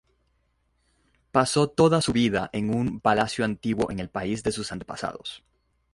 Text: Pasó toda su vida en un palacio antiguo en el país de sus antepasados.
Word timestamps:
Pasó 1.31 1.67
toda 1.69 2.01
su 2.01 2.11
vida 2.11 2.49
en 2.53 2.73
un 2.73 2.99
palacio 3.01 3.45
antiguo 3.45 3.91
en 3.91 3.99
el 3.99 4.09
país 4.09 4.41
de 4.41 4.51
sus 4.51 4.71
antepasados. 4.71 5.43